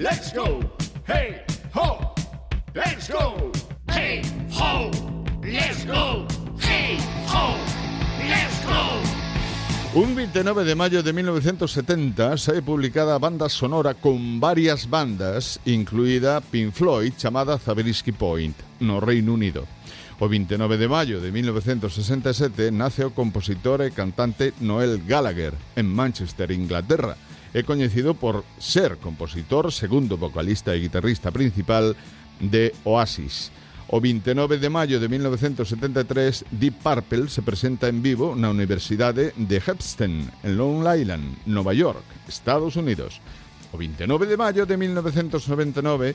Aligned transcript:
let's 0.00 0.32
go. 0.32 0.60
Hey, 1.06 1.44
ho, 1.74 2.14
let's 2.74 3.08
go. 3.08 3.52
Hey, 3.86 4.22
ho, 4.50 4.90
let's 5.42 5.84
go. 5.84 6.26
Hey, 6.58 6.98
ho, 7.28 7.54
let's 8.26 8.64
go. 8.64 10.00
Un 10.00 10.14
29 10.14 10.64
de 10.64 10.74
mayo 10.74 11.02
de 11.02 11.12
1970 11.12 12.38
sae 12.38 12.62
publicada 12.62 13.18
banda 13.18 13.48
sonora 13.48 13.94
con 13.94 14.40
varias 14.40 14.88
bandas, 14.88 15.60
incluída 15.66 16.40
Pink 16.40 16.72
Floyd, 16.72 17.12
chamada 17.16 17.58
Zabriskie 17.58 18.12
Point, 18.12 18.56
no 18.78 19.00
Reino 19.00 19.34
Unido. 19.34 19.66
O 20.18 20.28
29 20.28 20.76
de 20.76 20.88
maio 20.88 21.20
de 21.20 21.32
1967 21.32 22.70
nace 22.72 23.04
o 23.04 23.10
compositor 23.12 23.82
e 23.82 23.90
cantante 23.90 24.52
Noel 24.60 25.02
Gallagher 25.04 25.52
en 25.76 25.92
Manchester, 25.92 26.52
Inglaterra. 26.52 27.16
é 27.52 27.62
coñecido 27.62 28.14
por 28.14 28.44
ser 28.58 28.96
compositor, 29.02 29.74
segundo 29.74 30.14
vocalista 30.14 30.74
e 30.74 30.82
guitarrista 30.86 31.34
principal 31.34 31.98
de 32.38 32.72
Oasis. 32.86 33.50
O 33.90 33.98
29 33.98 34.62
de 34.62 34.70
maio 34.70 35.02
de 35.02 35.10
1973, 35.10 36.46
Deep 36.54 36.78
Purple 36.78 37.26
se 37.26 37.42
presenta 37.42 37.90
en 37.90 37.98
vivo 38.06 38.38
na 38.38 38.46
Universidade 38.46 39.34
de 39.34 39.58
Hempstead, 39.58 40.30
en 40.46 40.52
Long 40.54 40.86
Island, 40.86 41.42
Nova 41.50 41.74
York, 41.74 42.06
Estados 42.30 42.78
Unidos. 42.78 43.18
O 43.74 43.78
29 43.78 44.30
de 44.30 44.38
maio 44.38 44.62
de 44.62 44.78
1999, 44.78 46.14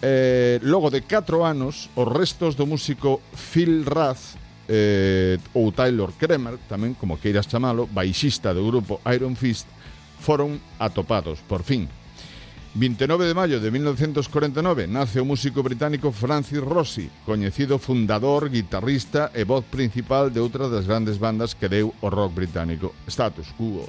eh, 0.00 0.56
logo 0.64 0.88
de 0.88 1.04
4 1.04 1.44
anos, 1.44 1.92
os 1.92 2.08
restos 2.08 2.56
do 2.56 2.64
músico 2.64 3.20
Phil 3.36 3.84
Rath 3.84 4.40
eh, 4.64 5.36
ou 5.52 5.68
Tyler 5.76 6.08
Kremer, 6.16 6.56
tamén 6.72 6.96
como 6.96 7.20
queiras 7.20 7.44
chamalo, 7.44 7.84
baixista 7.84 8.56
do 8.56 8.64
grupo 8.64 9.04
Iron 9.12 9.36
Fist, 9.36 9.68
foron 10.20 10.60
atopados, 10.78 11.40
por 11.46 11.62
fin. 11.62 11.88
29 12.74 13.26
de 13.26 13.34
maio 13.34 13.58
de 13.60 13.70
1949 13.70 14.86
nace 14.86 15.18
o 15.18 15.24
músico 15.24 15.62
británico 15.62 16.12
Francis 16.12 16.60
Rossi, 16.60 17.10
coñecido 17.24 17.78
fundador, 17.78 18.50
guitarrista 18.50 19.32
e 19.34 19.42
voz 19.42 19.64
principal 19.66 20.30
de 20.30 20.38
outra 20.38 20.68
das 20.68 20.86
grandes 20.86 21.18
bandas 21.18 21.56
que 21.56 21.66
deu 21.66 21.90
o 21.98 22.08
rock 22.12 22.34
británico, 22.38 22.94
Status 23.08 23.50
Quo. 23.56 23.88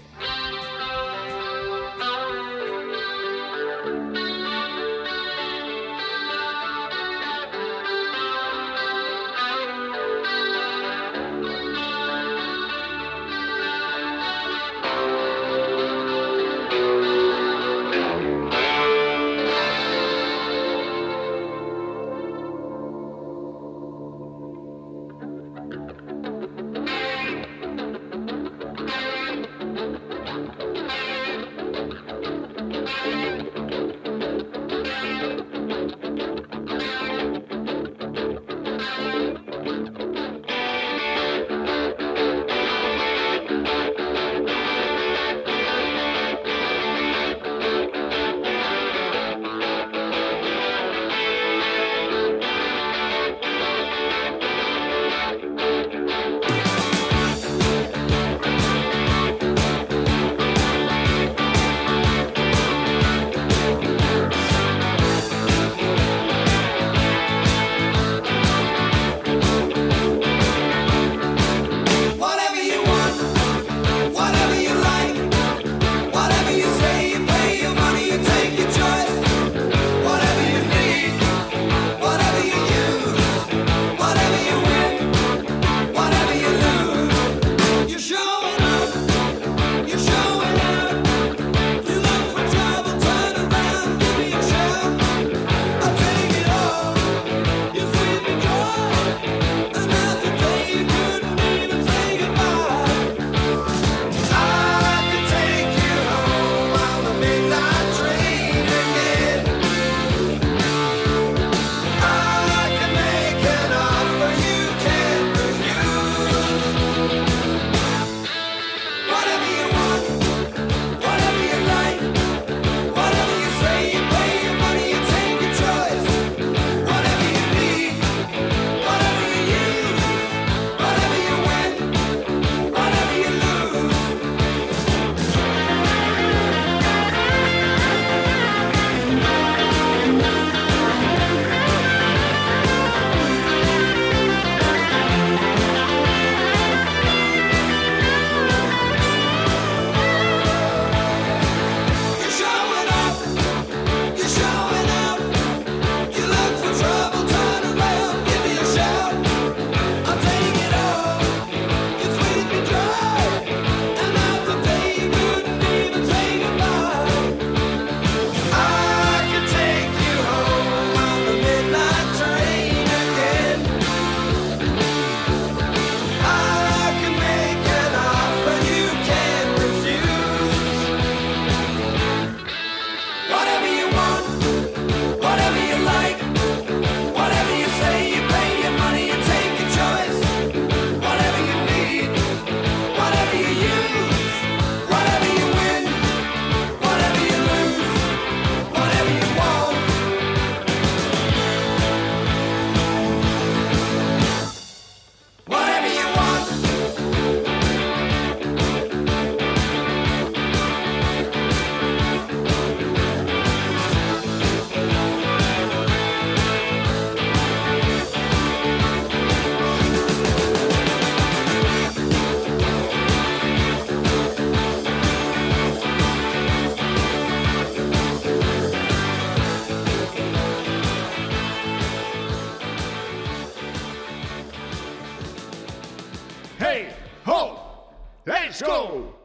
Go! 238.62 239.19